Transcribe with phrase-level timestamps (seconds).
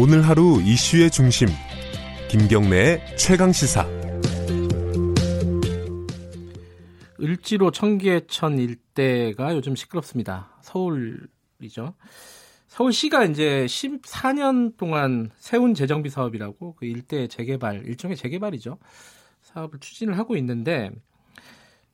[0.00, 1.48] 오늘 하루 이슈의 중심
[2.30, 3.84] 김경래의 최강 시사
[7.20, 10.56] 을지로 청계천 일대가 요즘 시끄럽습니다.
[10.62, 11.94] 서울이죠.
[12.68, 18.78] 서울시가 이제 14년 동안 세운 재정비 사업이라고 그 일대 재개발 일종의 재개발이죠.
[19.42, 20.92] 사업을 추진을 하고 있는데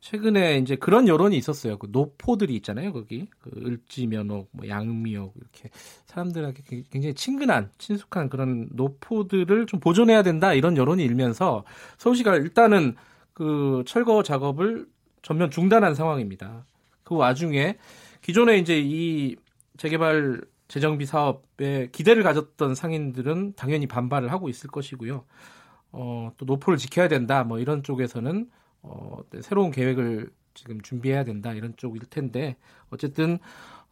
[0.05, 1.79] 최근에 이제 그런 여론이 있었어요.
[1.79, 5.71] 그 노포들이 있잖아요, 거기 그 을지면옥, 뭐 양미역 이렇게
[6.05, 11.65] 사람들에게 굉장히 친근한, 친숙한 그런 노포들을 좀 보존해야 된다 이런 여론이 일면서
[11.97, 12.97] 서울시가 일단은
[13.33, 14.87] 그 철거 작업을
[15.23, 16.67] 전면 중단한 상황입니다.
[17.03, 17.79] 그 와중에
[18.21, 19.37] 기존에 이제 이
[19.79, 25.25] 재개발 재정비 사업에 기대를 가졌던 상인들은 당연히 반발을 하고 있을 것이고요.
[25.93, 28.51] 어, 또 노포를 지켜야 된다, 뭐 이런 쪽에서는
[28.85, 32.57] 어, 네, 새로운 계획을 지금 준비해야 된다 이런 쪽일 텐데
[32.91, 33.39] 어쨌든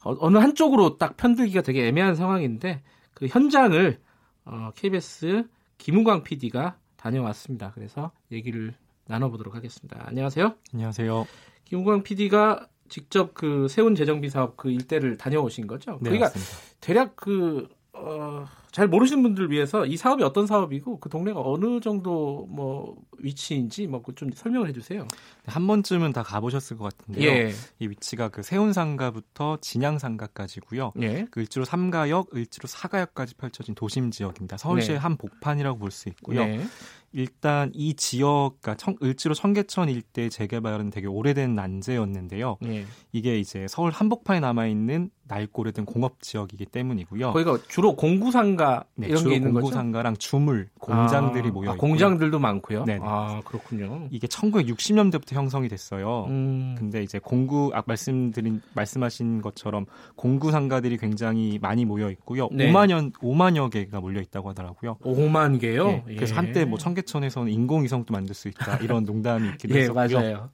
[0.04, 2.82] 어, 느 한쪽으로 딱 편들기가 되게 애매한 상황인데
[3.14, 3.98] 그 현장을
[4.44, 7.72] 어, KBS 김우광 PD가 다녀왔습니다.
[7.74, 8.74] 그래서 얘기를
[9.06, 10.04] 나눠보도록 하겠습니다.
[10.06, 10.54] 안녕하세요.
[10.72, 11.26] 안녕하세요.
[11.64, 15.92] 김우광 PD가 직접 그 세운 재정비 사업 그 일대를 다녀오신 거죠?
[16.02, 16.52] 네, 그러니까 맞습니다.
[16.80, 17.68] 대략 그
[18.04, 23.86] 어, 잘 모르시는 분들 위해서 이 사업이 어떤 사업이고 그 동네가 어느 정도 뭐 위치인지
[23.86, 25.02] 뭐 좀 설명을 해주세요.
[25.02, 25.06] 네,
[25.46, 27.30] 한 번쯤은 다 가보셨을 것 같은데요.
[27.30, 27.52] 예.
[27.78, 30.92] 이 위치가 그 세운상가부터 진양상가까지고요.
[31.02, 31.26] 예.
[31.30, 34.56] 그 을지로 3가역, 을지로 4가역까지 펼쳐진 도심 지역입니다.
[34.56, 35.00] 서울시의 네.
[35.02, 36.44] 한 복판이라고 볼 수 있고요.
[36.44, 36.64] 네.
[37.12, 42.56] 일단 이 지역, 그러니까 청, 을지로 청계천 일대 재개발은 되게 오래된 난제였는데요.
[42.60, 42.84] 네.
[43.12, 47.32] 이게 이제 서울 한복판에 남아 있는 낡고 오래된 공업 지역이기 때문이고요.
[47.32, 52.84] 거기가 주로 공구상가 네, 이런 게 있는 공구상가랑 주물 공장들이 아, 모여 아, 공장들도 많고요.
[52.84, 52.98] 네.
[53.02, 54.08] 아 그렇군요.
[54.10, 56.26] 이게 1960년대부터 형성이 됐어요.
[56.28, 56.74] 음.
[56.78, 62.48] 근데 이제 공구 아 말씀드린 말씀하신 것처럼 공구상가들이 굉장히 많이 모여 있고요.
[62.52, 62.72] 네.
[62.72, 64.96] 5만여 5만여 개가 몰려 있다고 하더라고요.
[65.02, 65.86] 5만 개요?
[65.86, 66.04] 네.
[66.06, 66.36] 그래서 예.
[66.36, 70.18] 한때 뭐 청계 천에서는 인공위성도 만들 수 있다 이런 농담이 있기도 예, 했었고요.
[70.18, 70.50] 맞아요.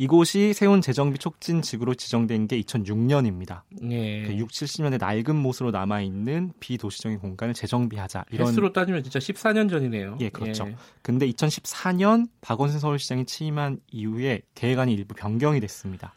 [0.00, 3.60] 이곳이 세운 재정비 촉진 지구로 지정된 게 2006년입니다.
[3.90, 4.22] 예.
[4.22, 8.24] 그 6, 70년대 낡은 못으로 남아 있는 비도시적인 공간을 재정비하자.
[8.30, 10.16] 이런 횟수로 따지면 진짜 14년 전이네요.
[10.20, 10.68] 예, 그렇죠.
[10.68, 10.76] 예.
[11.02, 16.14] 근데 2014년 박원순 서울시장이 취임한 이후에 계획안이 일부 변경이 됐습니다.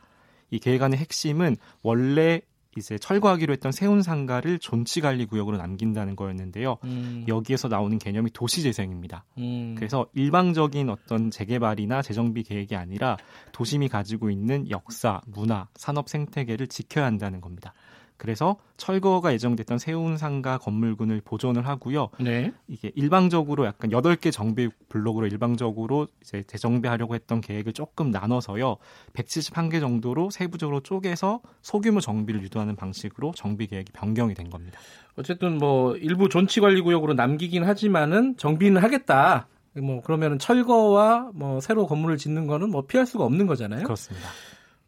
[0.50, 2.40] 이 계획안의 핵심은 원래
[2.78, 6.78] 이제 철거하기로 했던 세운 상가를 존치관리구역으로 남긴다는 거였는데요.
[6.84, 7.26] 음.
[7.28, 9.26] 여기에서 나오는 개념이 도시재생입니다.
[9.38, 9.76] 음.
[9.78, 13.18] 그래서 일방적인 어떤 재개발이나 재정비 계획이 아니라
[13.52, 17.74] 도심이 가지고 있는 역사, 문화, 산업 생태계를 지켜야 한다는 겁니다.
[18.18, 22.10] 그래서 철거가 예정됐던 세운상가 건물군을 보존을 하고요.
[22.20, 22.54] 네.
[22.68, 28.78] 이게 일방적으로 약간 8개 정비 블록으로 일방적으로 이제 재정비하려고 했던 계획을 조금 나눠서요.
[29.14, 34.80] 171개 정도로 세부적으로 쪼개서 소규모 정비를 유도하는 방식으로 정비 계획이 변경이 된 겁니다.
[35.16, 39.48] 어쨌든 뭐 일부 존치 관리 구역으로 남기긴 하지만은 정비는 하겠다.
[39.82, 43.84] 뭐 그러면은 철거와 뭐 새로 건물을 짓는 거는 뭐 피할 수가 없는 거잖아요.
[43.84, 44.30] 그렇습니다.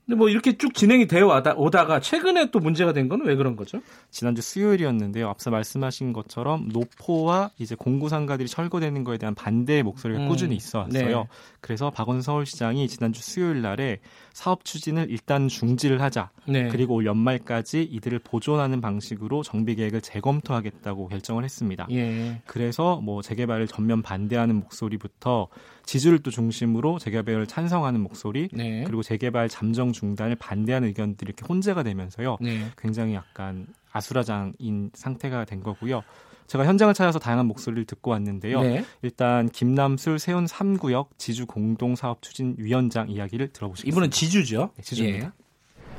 [0.06, 3.82] 근데 뭐 이렇게 쭉 진행이 되어 오다가 최근에 또 문제가 된 건 왜 그런 거죠?
[4.12, 5.28] 지난주 수요일이었는데요.
[5.30, 10.80] 앞서 말씀하신 것처럼 노포와 이제 공구 상가들이 철거되는 거에 대한 반대의 목소리가 음, 꾸준히 있어
[10.80, 11.20] 왔어요.
[11.20, 11.28] 네.
[11.62, 14.00] 그래서 박원 서울시장이 지난주 수요일 날에
[14.34, 16.30] 사업 추진을 일단 중지를 하자.
[16.48, 16.68] 네.
[16.70, 21.88] 그리고 올 연말까지 이들을 보존하는 방식으로 정비 계획을 재검토하겠다고 결정을 했습니다.
[21.92, 22.42] 예.
[22.46, 25.48] 그래서 뭐 재개발을 전면 반대하는 목소리부터
[25.86, 28.84] 지지율 도 중심으로 재개발을 찬성하는 목소리 네.
[28.86, 32.38] 그리고 재개발 잠정 중단을 반대하는 의견들이 이렇게 혼재가 되면서요.
[32.42, 32.66] 네.
[32.78, 36.04] 굉장히 약간 아수라장인 상태가 된 거고요.
[36.48, 38.62] 제가 현장을 찾아서 다양한 목소리를 듣고 왔는데요.
[38.62, 38.86] 네.
[39.02, 43.94] 일단 김남술 세운 3구역 지주 공동사업 추진 위원장 이야기를 들어보시겠습니다.
[43.94, 44.70] 이분은 지주죠?
[44.76, 45.26] 네, 지주입니다.
[45.26, 45.46] 예.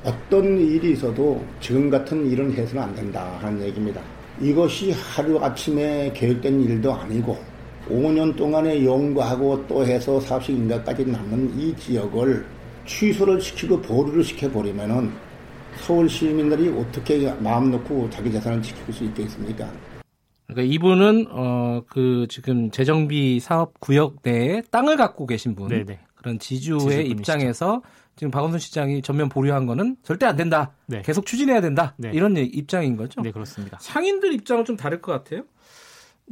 [0.08, 4.00] 어떤 일이 있어도 지금 같은 일은 해서는 안 된다 하는 얘기입니다.
[4.40, 7.36] 이것이 하루 아침에 계획된 일도 아니고
[7.88, 12.46] 5년 동안에 연구하고 또 해서 사업식 인가까지 남은 이 지역을
[12.86, 15.10] 취소를 시키고 보류를 시켜버리면은
[15.78, 19.70] 서울 시민들이 어떻게 마음 놓고 자기 재산을 지킬 수 있겠습니까?
[20.46, 25.98] 그러니까 이분은 어 그 지금 재정비 사업 구역 내에 땅을 갖고 계신 분 네네.
[26.14, 27.82] 그런 지주의 입장에서
[28.16, 30.72] 지금 박원순 시장이 전면 보류한 거는 절대 안 된다.
[30.86, 31.02] 네.
[31.02, 31.94] 계속 추진해야 된다.
[31.98, 32.10] 네.
[32.14, 33.20] 이런 입장인 거죠.
[33.20, 33.76] 네, 그렇습니다.
[33.80, 35.42] 상인들 입장은 좀 다를 것 같아요.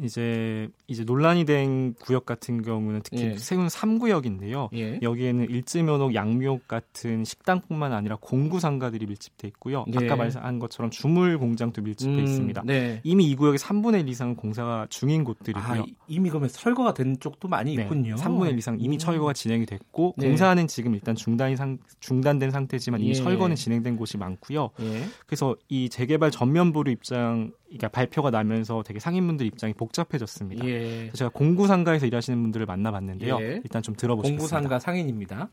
[0.03, 3.37] 이제 이제 논란이 된 구역 같은 경우는 특히 예.
[3.37, 4.69] 세운 3구역인데요.
[4.75, 4.99] 예.
[5.01, 9.85] 여기에는 일지면옥, 양묘옥 같은 식당뿐만 아니라 공구 상가들이 밀집돼 있고요.
[9.93, 10.05] 예.
[10.05, 12.63] 아까 말한 것처럼 주물 공장도 밀집돼 음, 있습니다.
[12.65, 13.01] 네.
[13.05, 15.83] 이미 이 구역의 3분의 1 이상은 공사가 중인 곳들이고요.
[15.83, 18.17] 아, 이미 그러면 철거가 된 쪽도 많이 네, 있군요.
[18.17, 18.99] 3분의 1 이상 이미 음.
[18.99, 20.27] 철거가 진행이 됐고 네.
[20.27, 23.15] 공사는 지금 일단 중단이 상, 중단된 상태지만 이미 예.
[23.15, 24.71] 철거는 진행된 곳이 많고요.
[24.81, 25.05] 예.
[25.27, 30.65] 그래서 이 재개발 전면부로 입장 그러니까 발표가 나면서 되게 상인분들 입장이 복잡해졌습니다.
[30.67, 30.79] 예.
[31.03, 33.39] 그래서 제가 공구 상가에서 일하시는 분들을 만나봤는데요.
[33.41, 33.61] 예.
[33.65, 34.39] 일단 좀 들어보시겠습니다.
[34.41, 35.49] 공구 상가 상인입니다.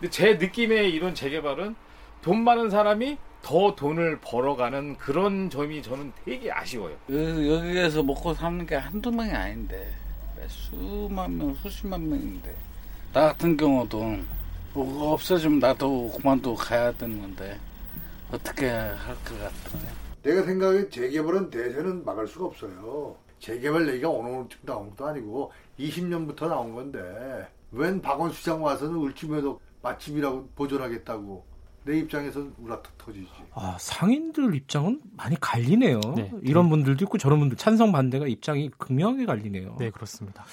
[0.00, 1.74] 근데 제 느낌의 이런 재개발은
[2.22, 6.96] 돈 많은 사람이 더 돈을 벌어가는 그런 점이 저는 되게 아쉬워요.
[7.10, 9.92] 여기- 여기에서 먹고 사는 게 한두 명이 아닌데
[10.48, 12.54] 수만 명, 수십만 명인데
[13.12, 14.16] 나 같은 경우도
[14.74, 17.58] 뭐가 없어지면 나도 그만두고 가야 되는 건데
[18.30, 20.07] 어떻게 할 것 같아요?
[20.28, 23.16] 내가 생각에 재개발은 대세는 막을 수가 없어요.
[23.38, 31.46] 재개발 얘기가 오늘쯤 나온 것도 아니고 20년부터 나온 건데 웬 박원수장 와서는 을지면도 맛집이라고 보존하겠다고
[31.84, 33.28] 내 입장에서는 우라터 터지지.
[33.52, 36.00] 아, 상인들 입장은 많이 갈리네요.
[36.16, 36.30] 네.
[36.42, 39.76] 이런 분들도 있고 저런 분들 찬성 반대가 입장이 극명하게 갈리네요.
[39.78, 40.44] 네, 그렇습니다.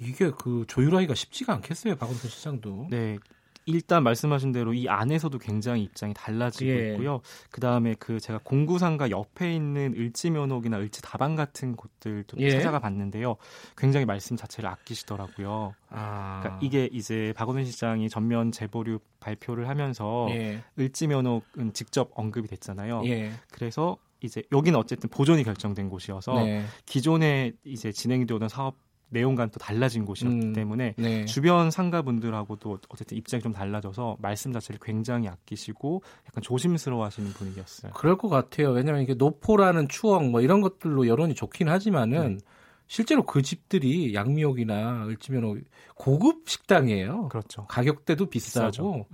[0.00, 2.88] 이게 그 조율하기가 쉽지가 않겠어요, 박원순 시장도.
[2.90, 3.18] 네.
[3.66, 6.90] 일단 말씀하신 대로 이 안에서도 굉장히 입장이 달라지고 예.
[6.92, 7.20] 있고요.
[7.50, 12.50] 그 다음에 그 제가 공구상가 옆에 있는 을지면옥이나 을지다방 같은 곳들도 예.
[12.50, 13.36] 찾아가 봤는데요.
[13.76, 15.74] 굉장히 말씀 자체를 아끼시더라고요.
[15.90, 23.02] 아, 그러니까 이게 이제 박원순 시장이 전면 재보류 발표를 하면서 예, 을지면옥은 직접 언급이 됐잖아요.
[23.06, 28.76] 예, 그래서 이제 여기는 어쨌든 보존이 결정된 곳이어서 네, 기존에 이제 진행이 되던 사업
[29.12, 31.24] 내용과는 또 달라진 곳이었기 음, 때문에 네.
[31.26, 37.92] 주변 상가분들하고도 어쨌든 입장이 좀 달라져서 말씀 자체를 굉장히 아끼시고 약간 조심스러워하시는 분위기였어요.
[37.92, 38.70] 그럴 것 같아요.
[38.70, 42.44] 왜냐하면 이게 노포라는 추억 뭐 이런 것들로 여론이 좋긴 하지만은 네.
[42.86, 45.58] 실제로 그 집들이 양미옥이나 을지면옥
[45.94, 47.28] 고급 식당이에요.
[47.28, 47.66] 그렇죠.
[47.66, 48.66] 가격대도 비싸고.
[48.70, 49.06] 비싸죠.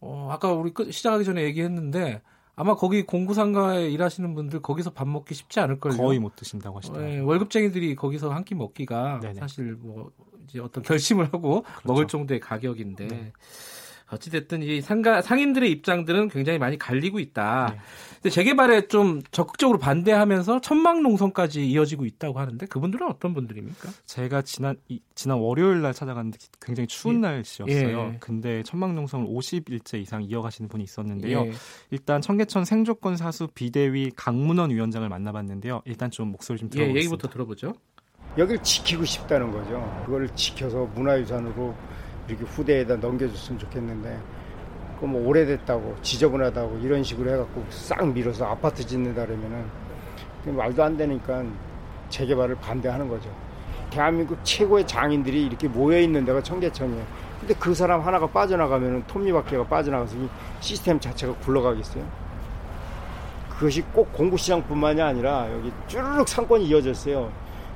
[0.00, 2.22] 어, 아까 우리 끝- 시작하기 전에 얘기했는데
[2.54, 5.96] 아마 거기 공구 상가에 일하시는 분들 거기서 밥 먹기 쉽지 않을걸요.
[5.96, 7.14] 거의 못 드신다고 하시더라고요.
[7.14, 9.34] 예, 월급쟁이들이 거기서 한 끼 먹기가 네네.
[9.40, 10.10] 사실 뭐
[10.48, 11.80] 이제 어떤 결심을 하고 그렇죠.
[11.84, 13.32] 먹을 정도의 가격인데 네.
[14.12, 17.70] 어찌됐든 이 상가 상인들의 입장들은 굉장히 많이 갈리고 있다.
[17.74, 17.78] 네.
[18.16, 23.88] 근데 재개발에 좀 적극적으로 반대하면서 천막 농성까지 이어지고 있다고 하는데 그분들은 어떤 분들입니까?
[24.06, 27.18] 제가 지난 이- 지난 월요일 날 찾아갔는데 굉장히 추운 예.
[27.20, 27.98] 날씨였어요.
[28.14, 28.16] 예.
[28.20, 31.46] 근데 천막 농성을 50일째 이상 이어가시는 분이 있었는데요.
[31.46, 31.52] 예.
[31.90, 35.82] 일단 청계천 생조권 사수 비대위 강문원 위원장을 만나봤는데요.
[35.86, 37.00] 일단 좀 목소리 좀 예, 들어보겠습니다.
[37.00, 37.72] 얘기부터 들어보죠.
[38.38, 40.02] 여기를 지키고 싶다는 거죠.
[40.06, 41.74] 그걸 지켜서 문화유산으로
[42.32, 44.18] 이렇게 후대에다 넘겨줬으면 좋겠는데,
[45.00, 49.64] 그뭐 오래됐다고, 지저분하다고 이런 식으로 해갖고 싹 밀어서 아파트 짓는다 그러면은
[50.46, 51.44] 말도 안 되니까
[52.08, 53.30] 재개발을 반대하는 거죠.
[53.90, 57.04] 대한민국 최고의 장인들이 이렇게 모여 있는 데가 청계천이에요.
[57.40, 60.28] 근데 그 사람 하나가 빠져나가면은 톱니바퀴가 빠져나가서 이
[60.60, 62.04] 시스템 자체가 굴러가겠어요.
[63.50, 67.30] 그것이 꼭 공구시장뿐만이 아니라 여기 쭈르륵 상권이 이어졌어요.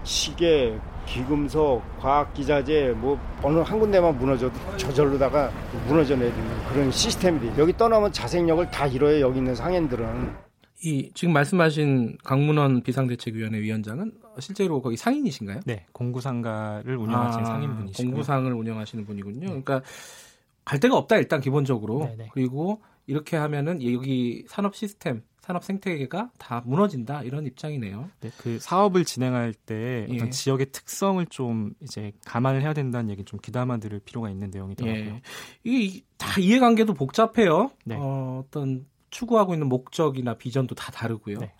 [0.05, 5.51] 시계, 기금속, 과학기자재 뭐 어느 한 군데만 무너져도 저절로다가
[5.87, 7.55] 무너져 내리는 그런 시스템이 돼.
[7.59, 9.21] 여기 떠나면 자생력을 다 잃어요.
[9.21, 10.47] 여기 있는 상인들은.
[10.83, 15.61] 이 지금 말씀하신 강문원 비상대책위원회 위원장은 실제로 거기 상인이신가요?
[15.65, 18.11] 네, 공구상가를 운영하시는 아, 상인분이시고요.
[18.11, 19.47] 공구상을 운영하시는 분이군요.
[19.47, 19.81] 그러니까
[20.65, 22.31] 갈 데가 없다 일단 기본적으로 네네.
[22.35, 28.11] 그리고 이렇게 하면은 여기 산업 시스템, 산업 생태계가 다 무너진다 이런 입장이네요.
[28.21, 30.17] 네, 그 사업을 진행할 때 예.
[30.17, 35.05] 어떤 지역의 특성을 좀 이제 감안을 해야 된다는 얘기 좀 귀담아 들을 필요가 있는 내용이더라고요.
[35.05, 35.23] 예.
[35.63, 37.71] 이게 다 이해관계도 복잡해요.
[37.85, 37.95] 네.
[37.97, 41.39] 어, 어떤 추구하고 있는 목적이나 비전도 다 다르고요.
[41.39, 41.53] 네.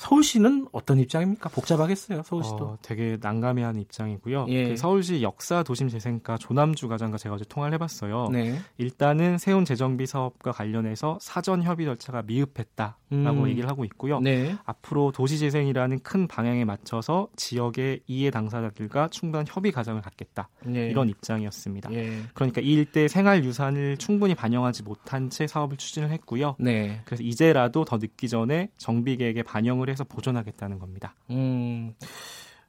[0.00, 1.50] 서울시는 어떤 입장입니까?
[1.50, 2.22] 복잡하겠어요.
[2.24, 2.56] 서울시도.
[2.56, 4.46] 어, 되게 난감해하는 입장이고요.
[4.48, 4.68] 예.
[4.70, 8.30] 그 서울시 역사 도심 재생과 조남주 과장과 제가 어제 통화를 해봤어요.
[8.32, 8.58] 네.
[8.78, 13.48] 일단은 세운 재정비 사업과 관련해서 사전 협의 절차가 미흡했다라고 음.
[13.50, 14.20] 얘기를 하고 있고요.
[14.20, 14.56] 네.
[14.64, 20.88] 앞으로 도시 재생이라는 큰 방향에 맞춰서 지역의 이해 당사자들과 충분한 협의 과정을 갖겠다 네.
[20.88, 21.92] 이런 입장이었습니다.
[21.92, 22.22] 예.
[22.32, 26.56] 그러니까 이 일대 생활 유산을 충분히 반영하지 못한 채 사업을 추진을 했고요.
[26.58, 27.02] 네.
[27.04, 31.14] 그래서 이제라도 더 늦기 전에 정비 계획에 반영을 해서 보존하겠다는 겁니다.
[31.30, 31.94] 음,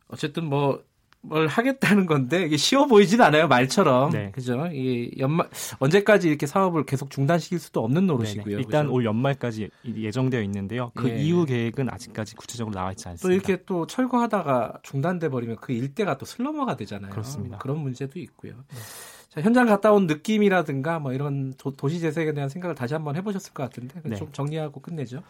[0.07, 0.83] 어쨌든 뭐,
[1.23, 4.09] 뭘 하겠다는 건데, 이게 쉬워 보이진 않아요, 말처럼.
[4.09, 4.31] 네.
[4.31, 4.67] 그죠?
[4.73, 5.47] 이 연말,
[5.79, 8.43] 언제까지 이렇게 사업을 계속 중단시킬 수도 없는 노릇이고요.
[8.43, 8.57] 네네.
[8.57, 8.95] 일단 그죠?
[8.95, 10.91] 올 연말까지 예정되어 있는데요.
[10.95, 11.21] 그 예.
[11.21, 13.35] 이후 계획은 아직까지 구체적으로 나와 있지 또 않습니다.
[13.35, 17.11] 이렇게 또 철거하다가 중단돼 버리면 그 일대가 또 슬럼화가 되잖아요.
[17.11, 17.59] 그렇습니다.
[17.59, 18.53] 그런 문제도 있고요.
[19.31, 23.53] 자, 현장 갔다 온 느낌이라든가 뭐 이런 도, 시 재생에 대한 생각을 다시 한번 해보셨을
[23.53, 24.17] 것 같은데 네.
[24.17, 25.23] 좀 정리하고 끝내죠.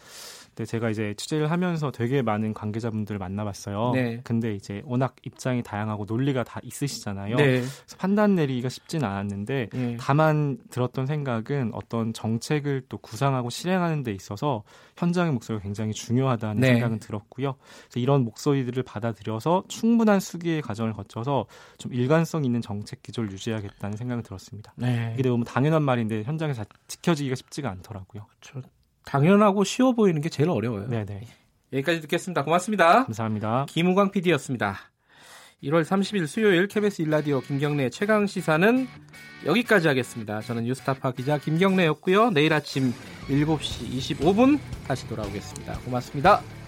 [0.56, 3.92] 네, 제가 이제 취재를 하면서 되게 많은 관계자분들을 만나봤어요.
[3.94, 4.22] 네.
[4.24, 7.36] 근데 이제 워낙 입장이 다양하고 논리가 다 있으시잖아요.
[7.38, 7.46] 네.
[7.46, 9.98] 그래서 판단 내리기가 쉽진 않았는데 예.
[10.00, 14.64] 다만 들었던 생각은 어떤 정책을 또 구상하고 실행하는 데 있어서
[14.98, 16.74] 현장의 목소리가 굉장히 중요하다는 네.
[16.74, 17.56] 생각은 들었고요.
[17.86, 21.46] 그래서 이런 목소리들을 받아들여서 충분한 수기의 과정을 거쳐서
[21.78, 24.74] 좀 일관성 있는 정책 기조를 유지해야겠다는 생각이 들었습니다.
[24.76, 25.16] 네.
[25.18, 28.26] 이게 너무 당연한 말인데 현장에서 지켜지기가 쉽지가 않더라고요.
[28.42, 28.62] 저,
[29.06, 30.88] 당연하고 쉬워 보이는 게 제일 어려워요.
[30.88, 31.22] 네네.
[31.74, 32.44] 여기까지 듣겠습니다.
[32.44, 33.06] 고맙습니다.
[33.06, 33.66] 감사합니다.
[33.70, 34.78] 김우광 PD였습니다.
[35.64, 38.88] 1월 30일 수요일 KBS 일라디오 김경래 최강 시사는
[39.46, 40.42] 여기까지 하겠습니다.
[40.42, 42.32] 저는 뉴스타파 기자 김경래였고요.
[42.32, 42.94] 내일 아침
[43.28, 45.80] 7시 25분 다시 돌아오겠습니다.
[45.80, 46.61] 고맙습니다.